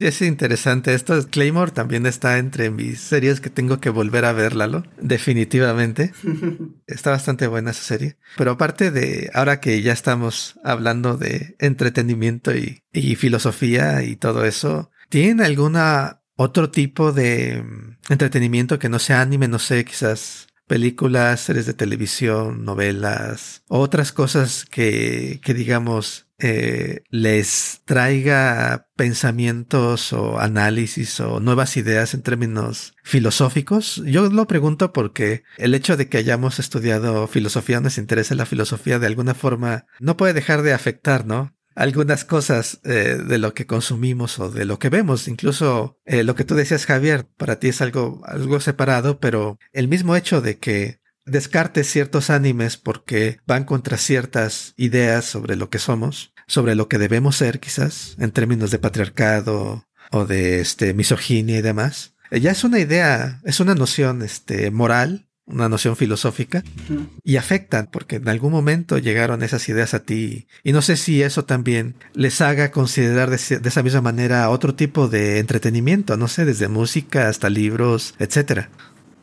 [0.00, 0.94] Es interesante.
[0.94, 4.82] Esto, Claymore también está entre mis series que tengo que volver a ver, Lalo.
[4.98, 6.12] Definitivamente.
[6.86, 8.16] está bastante buena esa serie.
[8.38, 14.46] Pero aparte de, ahora que ya estamos hablando de entretenimiento y, y filosofía y todo
[14.46, 17.62] eso, ¿tienen alguna otro tipo de
[18.08, 19.48] entretenimiento que no sea anime?
[19.48, 27.82] No sé, quizás películas, series de televisión, novelas, otras cosas que, que digamos, eh, les
[27.86, 34.00] traiga pensamientos o análisis o nuevas ideas en términos filosóficos.
[34.06, 39.00] Yo lo pregunto porque el hecho de que hayamos estudiado filosofía, nos interesa la filosofía
[39.00, 41.52] de alguna forma, no puede dejar de afectar, ¿no?
[41.74, 45.28] Algunas cosas eh, de lo que consumimos o de lo que vemos.
[45.28, 49.88] Incluso eh, lo que tú decías, Javier, para ti es algo, algo separado, pero el
[49.88, 55.78] mismo hecho de que descartes ciertos animes porque van contra ciertas ideas sobre lo que
[55.78, 61.58] somos, sobre lo que debemos ser quizás, en términos de patriarcado o de este misoginia
[61.58, 62.14] y demás.
[62.30, 66.62] Eh, ya es una idea, es una noción este moral una noción filosófica
[67.24, 70.46] y afectan porque en algún momento llegaron esas ideas a ti.
[70.62, 75.08] Y no sé si eso también les haga considerar de, esa misma manera otro tipo
[75.08, 78.70] de entretenimiento, no sé, desde música hasta libros, etcétera.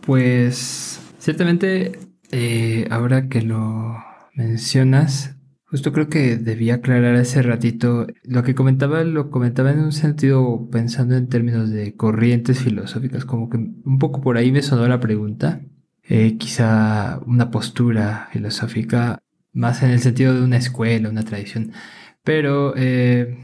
[0.02, 2.00] Pues ciertamente
[2.32, 3.98] eh, ahora que lo
[4.36, 5.36] mencionas,
[5.66, 10.70] justo creo que debía aclarar hace ratito, lo que comentaba lo comentaba en un sentido
[10.72, 15.00] pensando en términos de corrientes filosóficas, como que un poco por ahí me sonó la
[15.00, 15.62] pregunta,
[16.10, 19.20] eh, quizá una postura filosófica
[19.54, 21.72] más en el sentido de una escuela, una tradición,
[22.24, 22.74] pero...
[22.76, 23.44] Eh,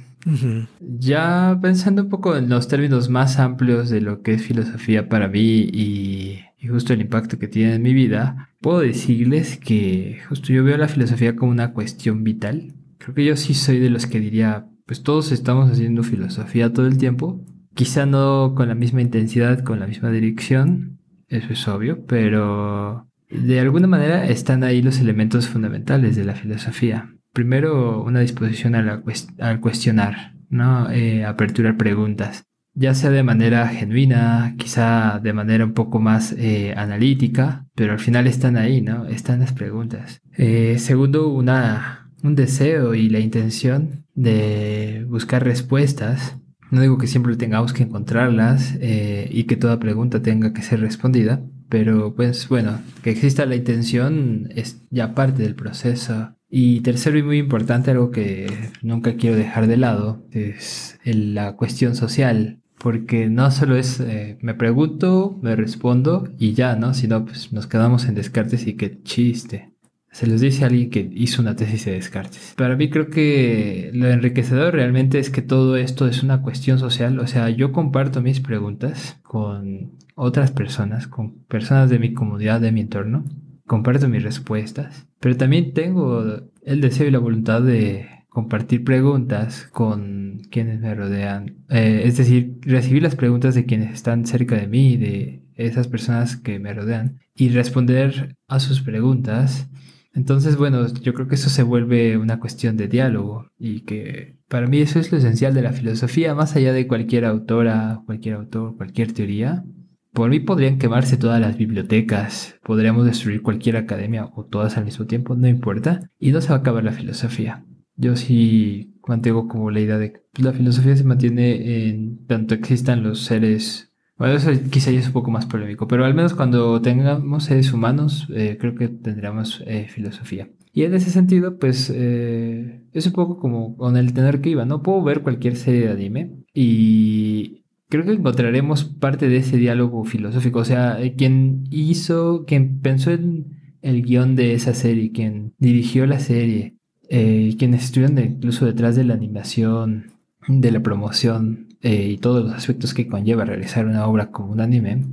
[0.79, 5.27] ya pensando un poco en los términos más amplios de lo que es filosofía para
[5.27, 10.63] mí y, justo el impacto que tiene en mi vida, puedo decirles que justo yo
[10.63, 12.73] veo la filosofía como una cuestión vital.
[12.99, 16.87] Creo que yo sí soy de los que diría, pues todos estamos haciendo filosofía todo
[16.87, 17.43] el tiempo,
[17.75, 20.99] quizá no con la misma intensidad, con la misma dirección,
[21.35, 27.13] eso es obvio, pero de alguna manera están ahí los elementos fundamentales de la filosofía
[27.33, 30.89] primero una disposición al cuestionar, ¿no?
[30.91, 36.73] Eh, aperturar preguntas, ya sea de manera genuina, quizá de manera un poco más eh,
[36.77, 39.07] analítica, pero al final están ahí, ¿no?
[39.07, 40.21] Están las preguntas.
[40.37, 46.37] Eh, segundo, una, un deseo y la intención de buscar respuestas.
[46.73, 51.39] No digo que siempre tengamos que encontrarlas y que toda pregunta tenga que ser respondida,
[51.69, 57.23] pero pues bueno, que exista la intención es ya parte del proceso y tercero y
[57.23, 58.47] muy importante, algo que
[58.81, 62.59] nunca quiero dejar de lado, es la cuestión social.
[62.79, 66.93] Porque no solo es eh, me pregunto, me respondo y ya, ¿no?
[66.93, 69.72] Sino pues nos quedamos en Descartes y qué chiste.
[70.13, 72.53] Se los dice alguien que hizo una tesis de Descartes.
[72.55, 77.19] Para mí creo que lo enriquecedor realmente es que todo esto es una cuestión social.
[77.19, 82.71] O sea, yo comparto mis preguntas con otras personas, con personas de mi comunidad, de
[82.71, 83.25] mi entorno
[83.65, 86.23] comparto mis respuestas, pero también tengo
[86.63, 92.57] el deseo y la voluntad de compartir preguntas con quienes me rodean, eh, es decir,
[92.61, 97.19] recibir las preguntas de quienes están cerca de mí, de esas personas que me rodean,
[97.35, 99.69] y responder a sus preguntas.
[100.13, 104.67] Entonces, bueno, yo creo que eso se vuelve una cuestión de diálogo y que para
[104.67, 108.77] mí eso es lo esencial de la filosofía, más allá de cualquier autora, cualquier autor,
[108.77, 109.65] cualquier teoría.
[110.11, 115.07] Por mí podrían quemarse todas las bibliotecas, podríamos destruir cualquier academia o todas al mismo
[115.07, 117.65] tiempo, no importa, y no se va a acabar la filosofía.
[117.95, 123.01] Yo sí mantengo como la idea de que la filosofía se mantiene en tanto existan
[123.01, 126.81] los seres bueno, eso quizá ya es un poco más polémico, pero al menos cuando
[126.81, 130.49] tengamos seres humanos, eh, creo que tendremos eh, filosofía.
[130.71, 134.65] Y en ese sentido, pues eh, es un poco como con el tener que iba,
[134.65, 134.81] ¿no?
[134.81, 140.59] Puedo ver cualquier serie de anime y creo que encontraremos parte de ese diálogo filosófico.
[140.59, 146.19] O sea, quien hizo, quien pensó en el guion de esa serie, quien dirigió la
[146.19, 150.13] serie, quienes estuvieron incluso detrás de la animación,
[150.47, 154.61] de la promoción eh, y todos los aspectos que conlleva realizar una obra como un
[154.61, 155.03] anime,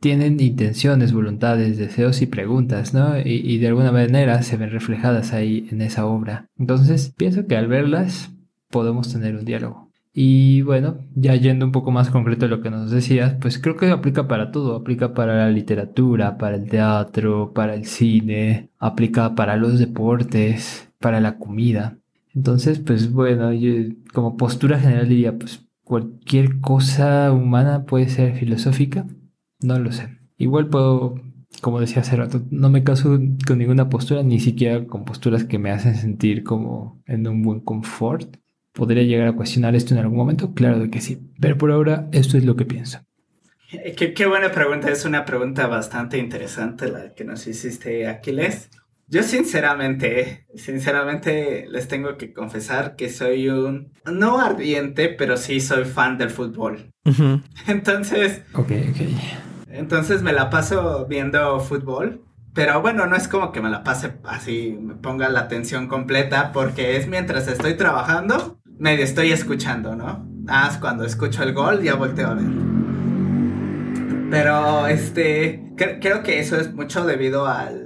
[0.00, 3.18] tienen intenciones, voluntades, deseos y preguntas, ¿no?
[3.18, 6.46] Y, de alguna manera se ven reflejadas ahí en esa obra.
[6.58, 8.32] Entonces, pienso que al verlas
[8.70, 9.90] podemos tener un diálogo.
[10.12, 13.76] Y bueno, ya yendo un poco más concreto de lo que nos decías, pues creo
[13.76, 19.34] que aplica para todo, aplica para la literatura, para el teatro, para el cine, aplica
[19.34, 21.98] para los deportes, para la comida.
[22.34, 23.70] Entonces, pues bueno, yo
[24.12, 29.08] como postura general diría, pues cualquier cosa humana puede ser filosófica,
[29.60, 30.20] no lo sé.
[30.36, 31.16] Igual puedo,
[31.62, 35.58] como decía hace rato, no me caso con ninguna postura, ni siquiera con posturas que
[35.58, 38.36] me hacen sentir como en un buen confort.
[38.72, 40.54] ¿Podría llegar a cuestionar esto en algún momento?
[40.54, 41.28] Claro que sí.
[41.40, 43.00] Pero por ahora esto es lo que pienso.
[43.72, 44.92] Eh, qué, buena pregunta.
[44.92, 48.70] Es una pregunta bastante interesante la que nos hiciste, Aquiles.
[49.10, 55.84] Yo sinceramente, sinceramente les tengo que confesar que soy un, no ardiente, pero sí soy
[55.84, 56.92] fan del fútbol.
[57.66, 58.42] Entonces...
[58.54, 59.00] Ok, ok.
[59.68, 62.22] Entonces me la paso viendo fútbol.
[62.54, 66.50] Pero bueno, no es como que me la pase así, me ponga la atención completa,
[66.52, 70.26] porque es mientras estoy trabajando medio estoy escuchando, ¿no?
[70.48, 72.46] Ah, cuando escucho el gol ya volteo a ver.
[74.30, 77.79] Pero este, creo que eso es mucho debido al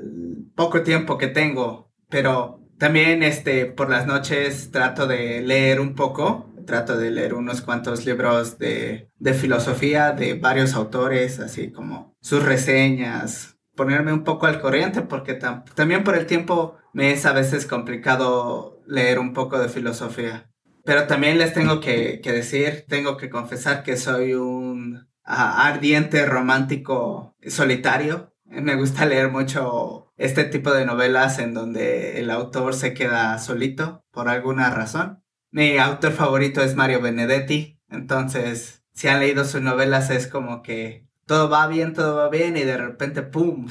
[0.55, 6.53] poco tiempo que tengo, pero también este, por las noches trato de leer un poco,
[6.67, 12.43] trato de leer unos cuantos libros de, de filosofía de varios autores, así como sus
[12.43, 15.35] reseñas, ponerme un poco al corriente porque
[15.75, 20.51] también por el tiempo me es a veces complicado leer un poco de filosofía.
[20.85, 27.37] Pero también les tengo que, decir, tengo que confesar que soy un ah, ardiente romántico
[27.47, 28.34] solitario.
[28.61, 34.05] Me gusta leer mucho este tipo de novelas en donde el autor se queda solito
[34.11, 35.23] por alguna razón.
[35.51, 41.07] Mi autor favorito es Mario Benedetti, entonces si han leído sus novelas es como que
[41.27, 43.69] todo va bien, todo va bien y de repente ¡pum!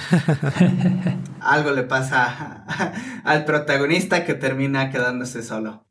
[1.39, 2.65] algo le pasa
[3.23, 5.85] al protagonista que termina quedándose solo.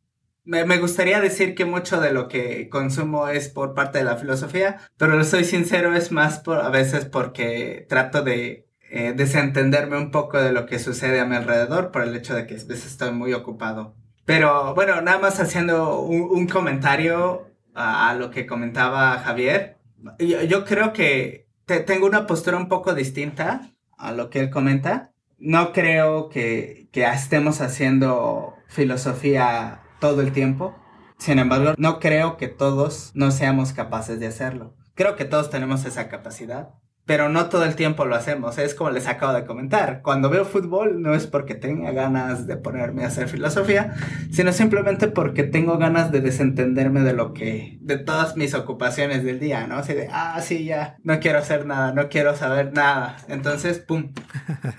[0.45, 4.16] Me, me, gustaría decir que mucho de lo que consumo es por parte de la
[4.16, 9.97] filosofía, pero lo soy sincero, es más por, a veces porque trato de eh, desentenderme
[9.97, 12.59] un poco de lo que sucede a mi alrededor por el hecho de que a
[12.59, 13.95] veces estoy muy ocupado.
[14.26, 19.78] Pero bueno, nada más haciendo un, un comentario a, lo que comentaba Javier.
[20.18, 25.12] Yo, creo que te, tengo una postura un poco distinta a lo que él comenta.
[25.38, 30.76] No creo que, que estemos haciendo filosofía todo el tiempo.
[31.16, 34.74] Sin embargo, no creo que todos no seamos capaces de hacerlo.
[34.95, 36.74] Creo que todos tenemos esa capacidad,
[37.05, 38.59] pero no todo el tiempo lo hacemos.
[38.59, 40.03] Es como les acabo de comentar.
[40.03, 43.94] Cuando veo fútbol no es porque tenga ganas de ponerme a hacer filosofía,
[44.30, 49.40] sino simplemente porque tengo ganas de desentenderme de lo que, de todas mis ocupaciones del
[49.40, 49.76] día, ¿no?
[49.76, 53.16] Así de, ah, sí, ya, no quiero hacer nada, no quiero saber nada.
[53.28, 54.12] Entonces, ¡pum!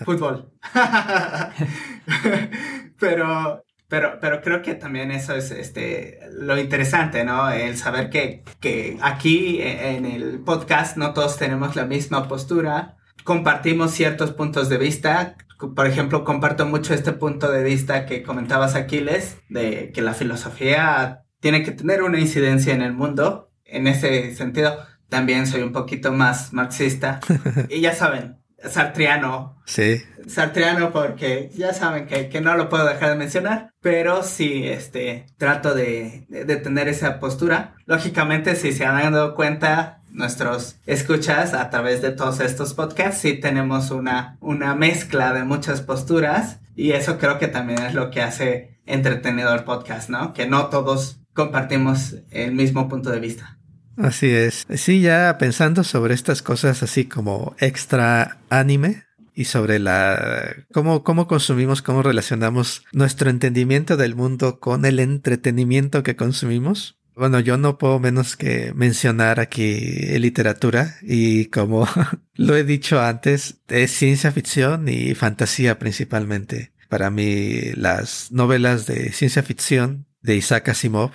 [0.06, 0.52] Fútbol.
[3.00, 3.63] pero
[3.94, 7.52] pero, pero creo que también eso es este, lo interesante, ¿no?
[7.52, 13.92] El saber que, que aquí en el podcast no todos tenemos la misma postura, compartimos
[13.92, 15.36] ciertos puntos de vista.
[15.76, 21.26] Por ejemplo, comparto mucho este punto de vista que comentabas, Aquiles, de que la filosofía
[21.40, 23.52] tiene que tener una incidencia en el mundo.
[23.64, 24.76] En ese sentido,
[25.08, 27.20] también soy un poquito más marxista.
[27.70, 29.62] y ya saben, sartriano.
[29.66, 30.04] Sí.
[30.28, 35.26] Sartriano porque ya saben que, que, no lo puedo dejar de mencionar, pero sí, este,
[35.38, 37.76] trato de, de, de, tener esa postura.
[37.86, 43.34] Lógicamente, si se han dado cuenta, nuestros escuchas a través de todos estos podcasts, sí
[43.34, 48.22] tenemos una, una mezcla de muchas posturas y eso creo que también es lo que
[48.22, 50.34] hace entretenido el podcast, ¿no?
[50.34, 53.58] Que no todos compartimos el mismo punto de vista.
[53.98, 54.66] Así es.
[54.76, 59.04] Sí, ya pensando sobre estas cosas así como extra anime
[59.36, 66.04] y sobre la cómo, cómo consumimos, cómo relacionamos nuestro entendimiento del mundo con el entretenimiento
[66.04, 66.98] que consumimos.
[67.16, 71.88] Bueno, yo no puedo menos que mencionar aquí literatura y como
[72.34, 76.72] lo he dicho antes, es ciencia ficción y fantasía principalmente.
[76.90, 81.12] Para mí las novelas de ciencia ficción de Isaac Asimov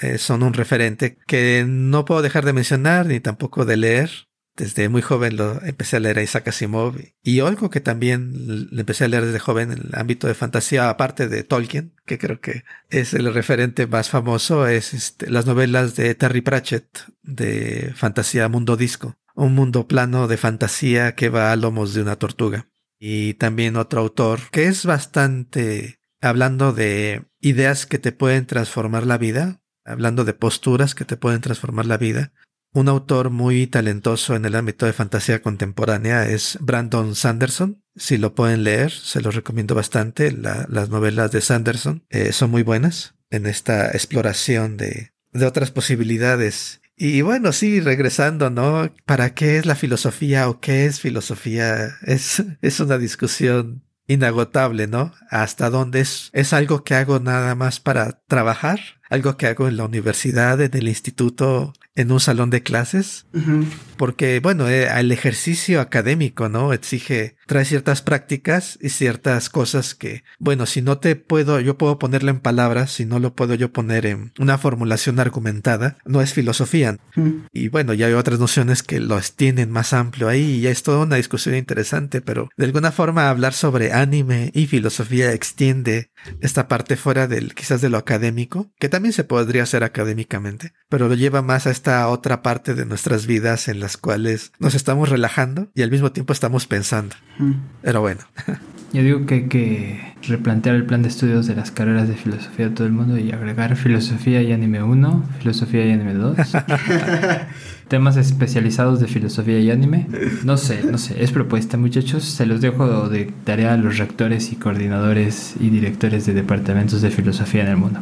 [0.00, 4.10] eh, son un referente que no puedo dejar de mencionar ni tampoco de leer.
[4.56, 8.80] Desde muy joven lo empecé a leer a Isaac Asimov y algo que también le
[8.80, 12.40] empecé a leer desde joven en el ámbito de fantasía, aparte de Tolkien, que creo
[12.40, 16.86] que es el referente más famoso, es este, las novelas de Terry Pratchett
[17.22, 22.16] de fantasía mundo disco, un mundo plano de fantasía que va a lomos de una
[22.16, 22.68] tortuga.
[23.00, 29.18] Y también otro autor que es bastante hablando de ideas que te pueden transformar la
[29.18, 32.32] vida, hablando de posturas que te pueden transformar la vida.
[32.72, 37.84] Un autor muy talentoso en el ámbito de fantasía contemporánea es Brandon Sanderson.
[37.94, 40.32] Si lo pueden leer, se los recomiendo bastante.
[40.32, 45.70] La, las novelas de Sanderson eh, son muy buenas en esta exploración de, de otras
[45.70, 46.80] posibilidades.
[46.96, 48.92] Y bueno, sí, regresando, ¿no?
[49.04, 51.96] ¿Para qué es la filosofía o qué es filosofía?
[52.02, 55.12] Es, es una discusión inagotable, ¿no?
[55.30, 58.80] Hasta dónde es, es algo que hago nada más para trabajar,
[59.14, 63.38] algo que hago en la universidad, en el instituto, en un salón de clases, uh
[63.38, 63.66] -huh.
[63.96, 66.72] porque bueno, eh, el ejercicio académico, ¿no?
[66.72, 71.98] Exige, trae ciertas prácticas y ciertas cosas que, bueno, si no te puedo, yo puedo
[71.98, 76.32] ponerlo en palabras, si no lo puedo yo poner en una formulación argumentada, no es
[76.32, 76.98] filosofía.
[77.16, 77.48] Uh -huh.
[77.52, 80.82] Y bueno, ya hay otras nociones que lo extienden más amplio ahí y ya es
[80.82, 86.10] toda una discusión interesante, pero de alguna forma hablar sobre anime y filosofía extiende
[86.40, 91.08] esta parte fuera del, quizás de lo académico, que también se podría hacer académicamente, pero
[91.08, 95.08] lo lleva más a esta otra parte de nuestras vidas en las cuales nos estamos
[95.08, 97.16] relajando y al mismo tiempo estamos pensando.
[97.38, 97.52] Mm.
[97.82, 98.20] Pero bueno.
[98.92, 102.68] Yo digo que hay que replantear el plan de estudios de las carreras de filosofía
[102.68, 106.36] de todo el mundo y agregar filosofía y anime 1, filosofía y anime 2.
[107.88, 110.06] temas especializados de filosofía y anime.
[110.44, 112.24] No sé, no sé, es propuesta muchachos.
[112.24, 117.10] Se los dejo de tarea a los rectores y coordinadores y directores de departamentos de
[117.10, 118.00] filosofía en el mundo.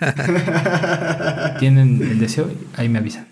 [1.58, 2.50] ¿Tienen el deseo?
[2.76, 3.28] Ahí me avisan.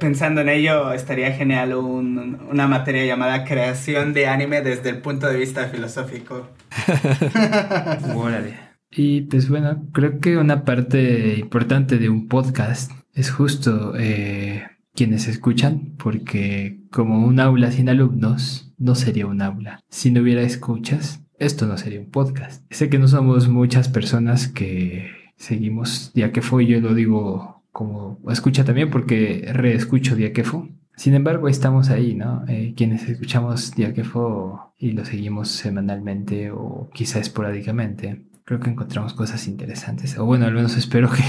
[0.00, 5.26] Pensando en ello, estaría genial un, una materia llamada creación de anime desde el punto
[5.26, 6.48] de vista filosófico.
[8.14, 8.72] Órale.
[8.90, 15.28] Y pues bueno, creo que una parte importante de un podcast es justo eh, quienes
[15.28, 19.80] escuchan, porque como un aula sin alumnos no sería un aula.
[19.88, 22.64] Si no hubiera escuchas, esto no sería un podcast.
[22.70, 28.20] Sé que no somos muchas personas que seguimos, ya que fue, yo lo digo como
[28.30, 32.44] escucha también porque reescucho Diakefo Sin embargo, estamos ahí, ¿no?
[32.46, 39.46] Eh, quienes escuchamos Diakefo y lo seguimos semanalmente o quizá esporádicamente, creo que encontramos cosas
[39.46, 40.18] interesantes.
[40.18, 41.22] O bueno, al menos espero que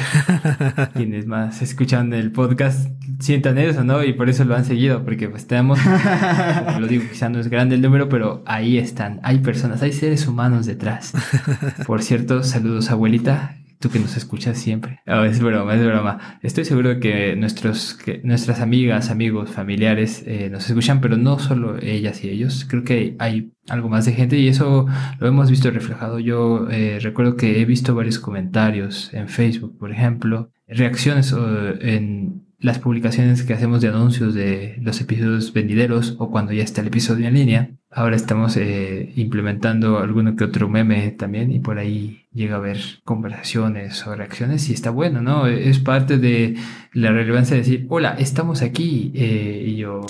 [0.93, 2.89] quienes más escuchan el podcast
[3.20, 4.03] sientan eso, ¿no?
[4.03, 5.80] Y por eso lo han seguido, porque pues tenemos,
[6.66, 9.91] como lo digo, quizá no es grande el número, pero ahí están, hay personas, hay
[9.91, 11.14] seres humanos detrás.
[11.86, 13.57] Por cierto, saludos abuelita,
[13.90, 15.00] que nos escuchas siempre.
[15.06, 16.40] Es broma, es broma.
[16.42, 21.40] Estoy seguro de que, nuestros, que nuestras amigas, amigos, familiares eh, nos escuchan, pero no
[21.40, 22.66] solo ellas y ellos.
[22.70, 24.86] Creo que hay algo más de gente y eso
[25.20, 26.20] lo hemos visto reflejado.
[26.20, 31.34] Yo eh, recuerdo que he visto varios comentarios en Facebook, por ejemplo, reacciones
[31.82, 36.80] en las publicaciones que hacemos de anuncios de los episodios venideros o cuando ya está
[36.80, 37.72] el episodio en línea.
[37.91, 42.80] Ahora estamos eh, implementando alguno que otro meme también y por ahí llega a haber
[43.03, 45.45] conversaciones o reacciones y está bueno, ¿no?
[45.45, 46.55] Es parte de
[46.93, 50.05] la relevancia de decir, hola, estamos aquí eh, y yo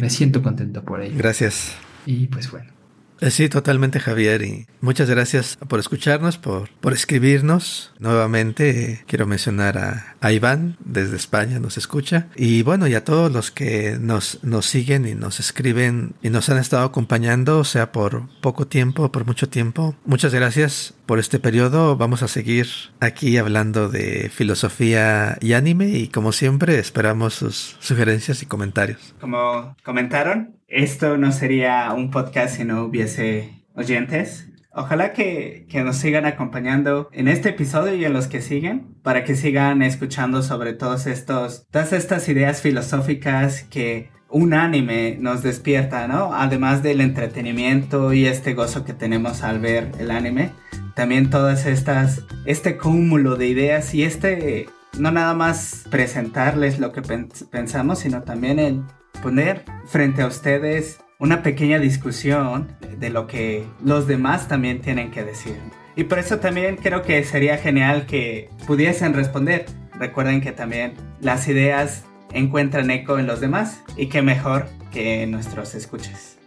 [0.00, 1.14] me siento contento por ello.
[1.16, 1.74] Gracias.
[2.04, 2.83] Y pues bueno.
[3.20, 7.92] Eh, sí, totalmente Javier y muchas gracias por escucharnos, por, por escribirnos.
[7.98, 12.28] Nuevamente quiero mencionar a, Iván desde España, nos escucha.
[12.34, 16.48] Y bueno, y a todos los que nos, nos siguen y nos escriben y nos
[16.48, 19.94] han estado acompañando, sea por poco tiempo por mucho tiempo.
[20.04, 21.96] Muchas gracias por este periodo.
[21.96, 22.66] Vamos a seguir
[23.00, 29.14] aquí hablando de filosofía y anime y como siempre esperamos sus sugerencias y comentarios.
[29.20, 34.48] Como comentaron, esto no sería un podcast si no hubiese oyentes.
[34.72, 39.22] Ojalá que, que, nos sigan acompañando en este episodio y en los que siguen, para
[39.22, 46.08] que sigan escuchando sobre todos estos, todas estas ideas filosóficas que un anime nos despierta,
[46.08, 46.34] ¿no?
[46.34, 50.50] Además del entretenimiento y este gozo que tenemos al ver el anime,
[50.96, 54.66] también todas estas, este cúmulo de ideas y este,
[54.98, 57.02] no nada más presentarles lo que
[57.48, 58.82] pensamos, sino también el
[59.22, 65.24] poner frente a ustedes una pequeña discusión de lo que los demás también tienen que
[65.24, 65.56] decir.
[65.96, 69.66] Y por eso también creo que sería genial que pudiesen responder.
[69.98, 75.74] Recuerden que también las ideas encuentran eco en los demás y qué mejor que nuestros
[75.74, 76.38] escuches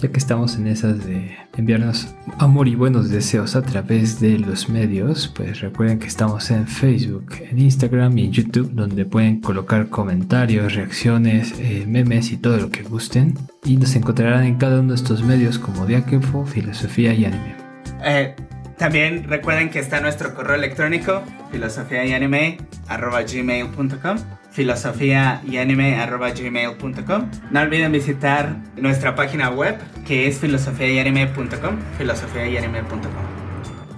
[0.00, 4.68] ya que estamos en esas de enviarnos amor y buenos deseos a través de los
[4.68, 9.88] medios, pues recuerden que estamos en Facebook, en Instagram y en YouTube, donde pueden colocar
[9.88, 13.34] comentarios, reacciones, eh, memes y todo lo que gusten.
[13.64, 17.56] Y nos encontrarán en cada uno de estos medios como Diaquefo, Filosofía y Anime.
[18.04, 18.34] Eh,
[18.76, 24.18] también recuerden que está nuestro correo electrónico, filosofía y anime, gmail.com
[24.56, 25.94] filosofía y anime
[26.34, 27.30] gmail.com.
[27.50, 29.76] No olviden visitar nuestra página web
[30.06, 33.36] que es filosofiayanime.com, filosofiayanime.com.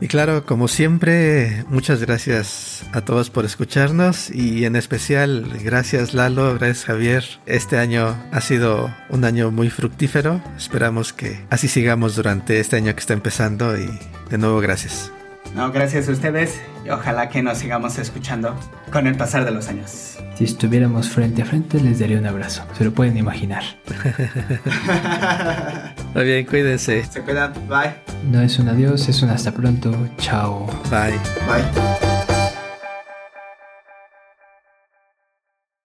[0.01, 6.55] Y claro, como siempre, muchas gracias a todos por escucharnos y en especial gracias Lalo,
[6.55, 7.25] gracias Javier.
[7.47, 10.41] Este año ha sido un año muy fructífero.
[10.57, 13.89] Esperamos que así sigamos durante este año que está empezando y
[14.31, 15.13] de nuevo gracias.
[15.55, 18.55] No, gracias a ustedes y ojalá que nos sigamos escuchando
[18.93, 20.19] con el pasar de los años.
[20.37, 23.63] Si estuviéramos frente a frente les daría un abrazo, se lo pueden imaginar.
[26.15, 27.05] Muy bien, cuídense.
[27.05, 27.95] Se cuidan, bye.
[28.31, 30.67] No es un adiós, es un hasta pronto, chao.
[30.91, 31.19] Bye.
[31.47, 32.18] Bye.